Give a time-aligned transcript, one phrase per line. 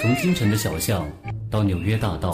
[0.00, 1.06] 从京城的小巷
[1.50, 2.32] 到纽约大道，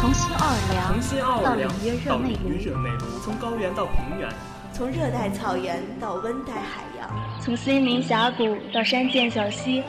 [0.00, 0.98] 从新奥尔良
[1.44, 4.28] 到里约热内卢，从高原到平原，
[4.72, 7.08] 从热带草原到温带海洋，
[7.40, 9.84] 从森林峡谷到山涧小溪，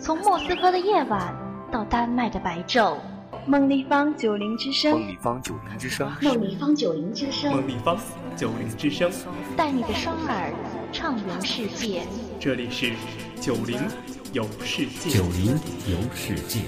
[0.00, 1.34] 从莫斯科的夜晚
[1.70, 2.96] 到丹麦的白昼。
[3.46, 7.98] 梦立方九零之声，梦立方九零之声，梦立方九零之声，梦立方
[8.36, 9.10] 九零之声，
[9.56, 10.52] 带你的双耳
[10.92, 12.02] 畅游世界。
[12.38, 12.92] 这里是
[13.40, 13.78] 九零
[14.32, 15.46] 游世界，九零
[15.86, 16.60] 游世界。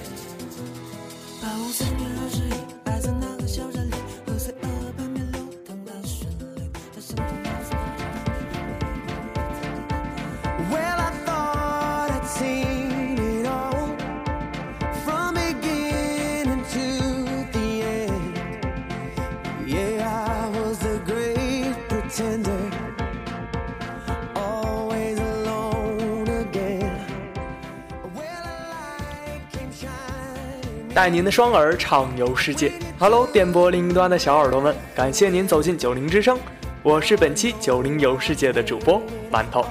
[30.94, 32.70] 带您的双耳畅游世界。
[32.98, 36.38] Hello，电波另一端的小耳朵们，感谢您走进九零之声，
[36.82, 39.64] 我是本期九零游世界的主播馒头。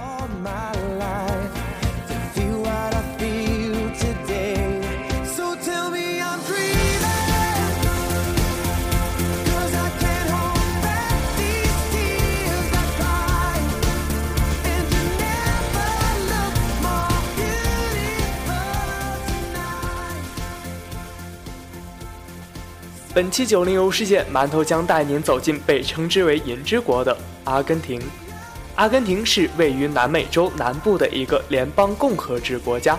[23.14, 28.02] 本期九零游世界，馒头将带您走进被称之为“银之国”的阿根廷。
[28.76, 32.98] 阿根廷是位于南美洲南部的一个联邦共和制国家，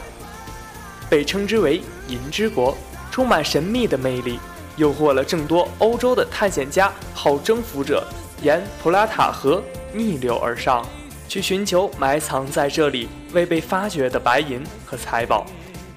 [1.09, 2.77] 被称之为“银之国”，
[3.11, 4.39] 充满神秘的魅力，
[4.77, 8.07] 诱惑了众多欧洲的探险家、好征服者
[8.43, 9.63] 沿普拉塔河
[9.95, 10.87] 逆流而上，
[11.27, 15.47] 去寻求埋藏在这里未被发掘的白银和财宝。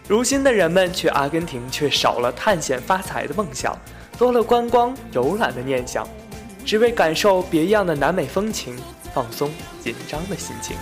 [0.07, 3.77] 如今的人们去阿根廷，却少了探险发财的梦想。
[4.17, 6.07] 多了观光游览的念想，
[6.65, 8.77] 只为感受别样的南美风情，
[9.13, 10.77] 放松紧张的心情。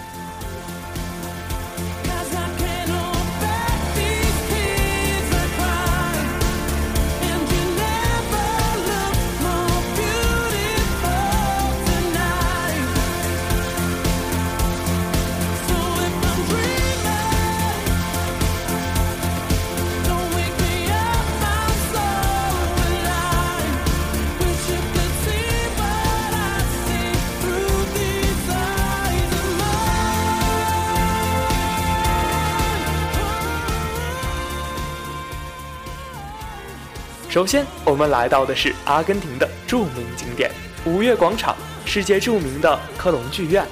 [37.34, 40.52] 首先，我们来到的是阿根廷的著名景点——
[40.86, 43.66] 五月广场，世界著名的科隆剧院，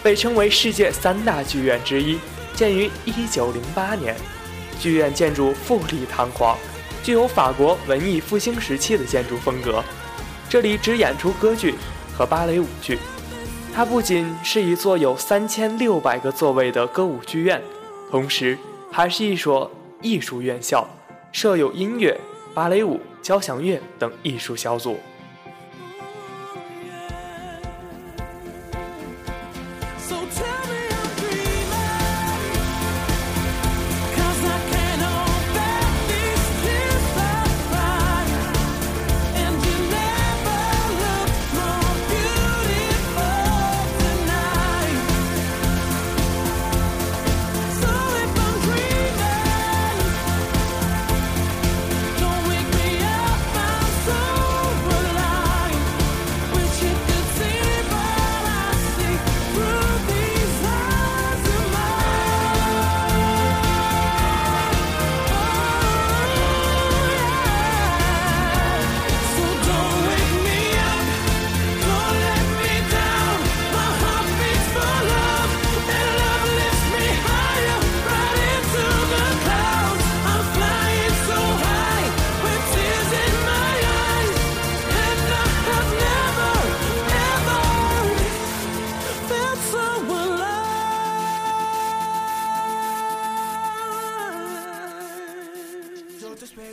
[0.00, 2.20] 被称为世界三大剧院之一，
[2.54, 4.14] 建于1908年。
[4.78, 6.56] 剧院建筑富丽堂皇，
[7.02, 9.82] 具有法国文艺复兴时期的建筑风格。
[10.48, 11.74] 这里只演出歌剧
[12.16, 12.96] 和芭蕾舞剧。
[13.74, 17.60] 它不仅是一座有3600个座位的歌舞剧院，
[18.08, 18.56] 同时
[18.92, 19.68] 还是一所
[20.00, 20.88] 艺术院校，
[21.32, 22.16] 设有音乐。
[22.54, 24.98] 芭蕾舞、交响乐等艺术小组。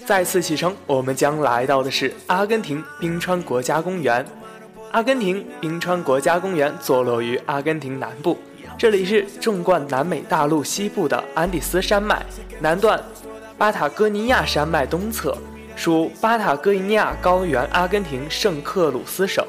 [0.08, 4.26] 再次启程，我们将来到的是阿根廷冰川国家公园。
[4.92, 8.38] 阿根廷冰川国家公园坐落于阿根廷南部，
[8.78, 12.26] 这里是纵贯南美大陆西部的安第斯山脉，
[12.62, 12.98] 南段
[13.58, 15.38] 巴塔哥尼亚山脉东侧，
[15.76, 19.46] 属巴塔哥尼亚高原阿根廷圣克鲁斯省。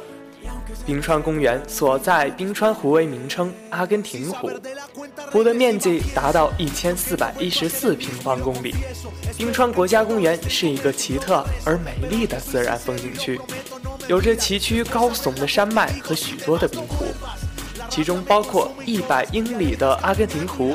[0.84, 4.50] 冰川公园所在冰川湖为名称阿根廷湖。
[5.30, 8.74] 湖的面积达到一千四百一十四平方公里。
[9.36, 13.40] 冰川国家公园是一个奇特而美丽的自然风景区，
[14.08, 17.04] 有着崎岖高耸的山脉和许多的冰湖，
[17.90, 20.74] 其中包括一百英里的阿根廷湖。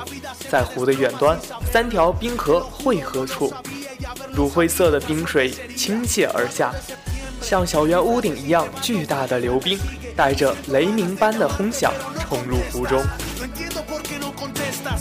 [0.49, 1.37] 在湖的远端，
[1.71, 3.51] 三条冰河汇合处，
[4.33, 6.71] 乳灰色的冰水倾泻而下，
[7.41, 9.79] 像小圆屋顶一样巨大的流冰，
[10.15, 13.03] 带着雷鸣般的轰响冲入湖中。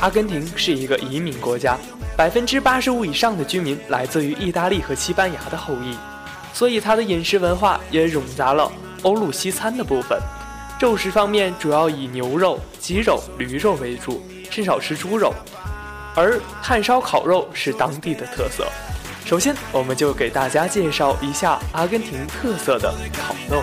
[0.00, 1.76] 阿根廷是一个移民国家，
[2.16, 5.94] 百分之八十五以上的居民来自于意大利和西班牙的后裔，
[6.54, 8.70] 所以它的饮食文化也冗杂了
[9.02, 10.18] 欧陆西餐的部分。
[10.80, 15.34] 肉食方面主要以牛肉、鸡肉、驴肉为主，甚少吃猪肉，
[16.16, 18.66] 而炭烧烤肉是当地的特色。
[19.26, 23.62] 首先，我们就给大家介绍一下阿根廷特色的烤肉。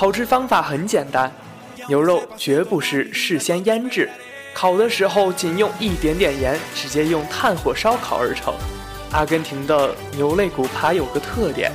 [0.00, 1.30] 烤制方法很简单，
[1.86, 4.08] 牛肉绝不是事先腌制，
[4.54, 8.54] 烤的时候仅用一点点盐，直接用炭火烧烤而成。
[9.12, 11.70] 阿根廷的牛肋骨扒有个特点，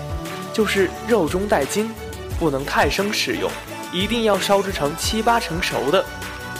[0.52, 1.94] 就是肉中带筋，
[2.40, 3.48] 不能太生食用，
[3.92, 6.04] 一定要烧制成七八成熟的，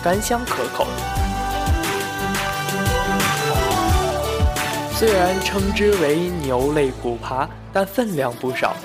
[0.04, 0.86] 干香可口。
[4.94, 8.76] 虽然称之为牛肋骨扒，但分量不少。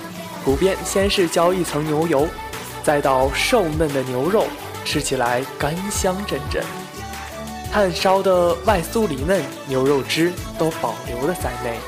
[0.42, 2.26] 骨边先是浇一层牛油。
[2.82, 4.46] 再到瘦嫩的牛肉，
[4.84, 6.62] 吃起来干香阵阵，
[7.72, 11.78] 炭烧的外酥里嫩，牛肉汁都保留了在内。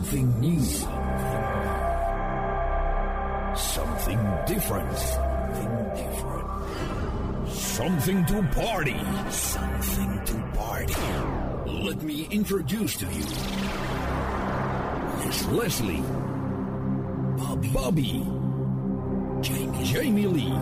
[0.00, 0.62] Something new.
[3.54, 4.96] Something different.
[4.96, 6.48] Something different.
[7.50, 9.00] Something to party.
[9.30, 10.94] Something to party.
[11.66, 13.24] Let me introduce to you.
[15.26, 16.02] Miss Leslie.
[17.36, 17.68] Bobby.
[17.68, 18.26] Bobby.
[19.42, 19.84] Jamie.
[19.84, 20.56] Jamie Lee.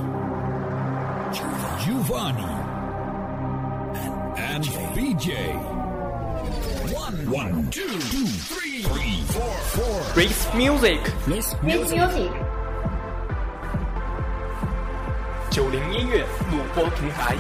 [1.33, 1.85] Giovanni.
[1.85, 2.53] Giovanni.
[3.95, 4.65] And, and
[4.97, 5.79] BJ.
[7.29, 9.99] One, two, two, three, three, four, four.
[10.15, 11.01] Race music.
[11.27, 12.31] Race music.
[15.51, 17.35] 九零音乐录播平台。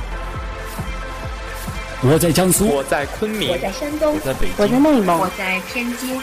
[2.00, 6.20] 我在江苏，我在昆明，我在山东，我在北京，我在内蒙，我在天津。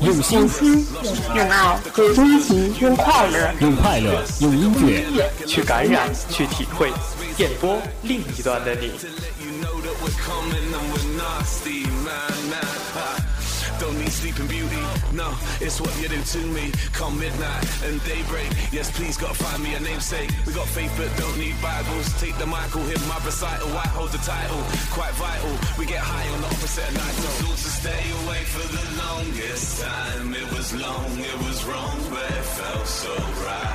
[0.00, 0.48] 用心，
[1.36, 4.74] 用爱，用激情，用快乐，用快乐，用音
[5.14, 6.92] 乐去感染，去体会，
[7.36, 8.92] 电波另一端的你。
[13.84, 14.80] Don't need sleeping beauty,
[15.12, 15.28] no,
[15.60, 16.72] it's what you do to me.
[16.94, 20.30] Come midnight and daybreak, yes, please gotta find me a namesake.
[20.46, 22.08] We got faith but don't need Bibles.
[22.18, 23.68] Take the mic, hear my recital.
[23.76, 25.52] I hold the title, quite vital.
[25.76, 27.14] We get high on the opposite night.
[27.44, 30.32] Told to stay away for the longest time.
[30.32, 33.12] It was long, it was wrong, but it felt so
[33.44, 33.74] right.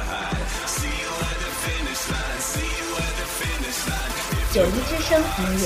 [4.51, 5.21] 九零之声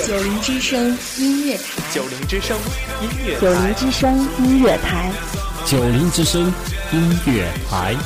[0.06, 2.58] 九零之声音乐台，九零之声
[3.00, 5.10] 音乐九零之声音乐台，
[5.64, 6.52] 九零之声
[6.92, 7.96] 音乐台。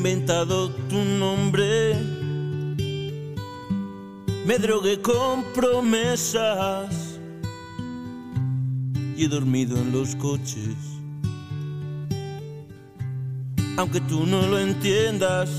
[0.00, 1.94] Inventado tu nombre,
[4.46, 7.18] me drogué con promesas
[9.14, 10.74] y he dormido en los coches.
[13.76, 15.50] Aunque tú no lo entiendas,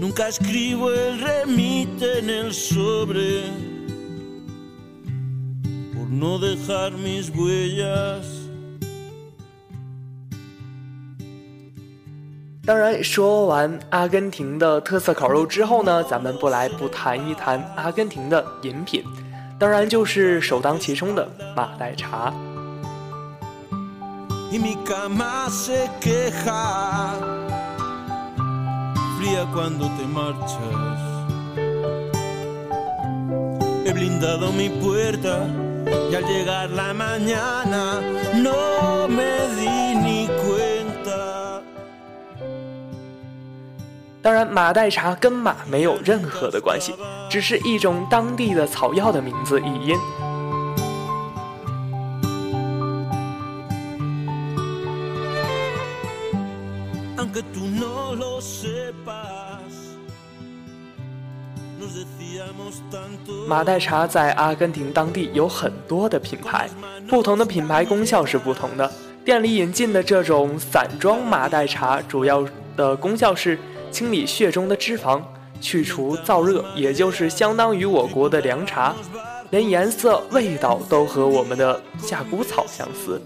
[0.00, 3.42] nunca escribo el remite en el sobre
[5.94, 8.43] por no dejar mis huellas.
[12.66, 19.04] 当然，说完阿根廷的特色烤肉之后呢，咱们不来不谈一谈阿根廷的饮品，
[19.58, 22.32] 当然就是首当其冲的马黛茶。
[44.24, 46.94] 当然，马黛茶跟马没有任何的关系，
[47.28, 49.94] 只是一种当地的草药的名字译音。
[63.46, 66.66] 马黛茶在阿根廷当地有很多的品牌，
[67.06, 68.90] 不同的品牌功效是不同的。
[69.22, 72.42] 店里引进的这种散装马黛茶，主要
[72.74, 73.58] 的功效是
[73.94, 75.22] 清理血中的脂肪，
[75.60, 78.92] 去除燥热，也就是相当于我国的凉茶，
[79.50, 83.22] 连颜色、味道都和我们的夏枯草相似。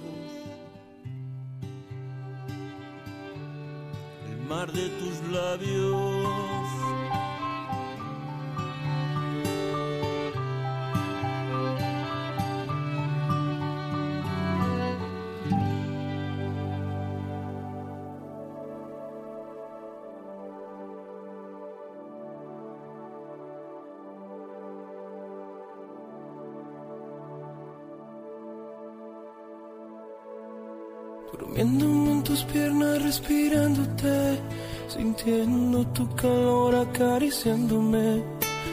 [31.58, 34.38] Durmiéndome en tus piernas, respirándote,
[34.86, 38.22] sintiendo tu calor acariciándome,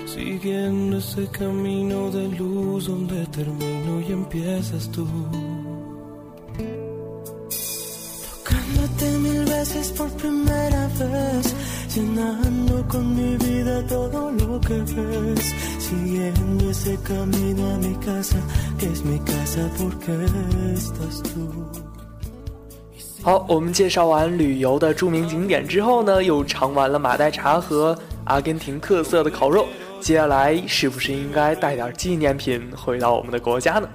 [0.05, 5.07] siguiendo ese camino de luz donde termino y empiezas tú.
[8.43, 11.55] Tocándote mil veces por primera vez,
[11.95, 18.37] llenando con mi vida todo lo que ves, siguiendo ese camino a mi casa,
[18.77, 20.25] que es mi casa porque
[20.75, 21.94] estás tú.
[23.25, 29.65] 好，我们介绍完旅游的著名景点之后呢，又尝完了马黛茶和阿根廷特色的烤肉，
[30.00, 33.89] 接下来是不是应该带点纪念品回到我们的国家呢？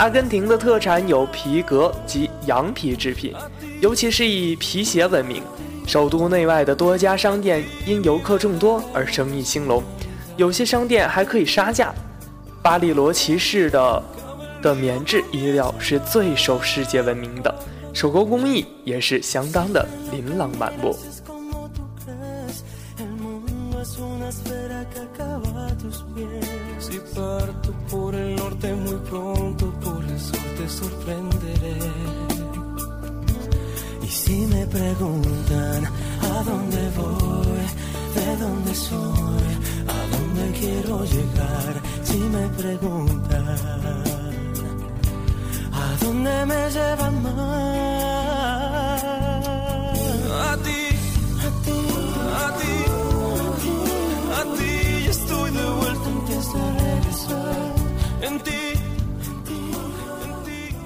[0.00, 3.34] 阿根廷的特产有皮革及羊皮制品，
[3.82, 5.42] 尤其是以皮鞋闻名。
[5.86, 9.82] 首都内外的多家商店因游客众多而生意兴隆，
[10.38, 11.92] 有些商店还可以杀价。
[12.62, 14.02] 巴利罗骑士的
[14.62, 17.54] 的棉质衣料是最受世界闻名的，
[17.92, 20.96] 手工工艺也是相当的琳琅满目。
[34.80, 35.84] Preguntan
[36.32, 37.64] a dónde voy,
[38.14, 39.48] de dónde soy,
[39.96, 43.48] a dónde quiero llegar, si me preguntan
[45.72, 48.19] a dónde me lleva más.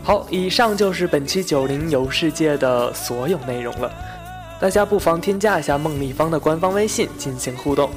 [0.04, 3.90] 好，以上就是本期九零游世界的所有内容了。
[4.60, 7.88] 大家不妨添加一下梦立方的官方微信进行互动，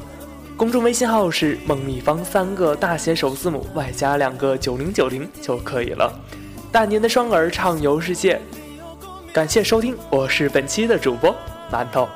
[0.56, 6.10] 公众微信号是梦立方三个大写首字母外加两个九零九零就可以了。
[6.72, 8.40] 带您的双耳畅游世界。
[9.34, 11.36] 感谢收听，我是本期的主播
[11.70, 12.08] 馒头。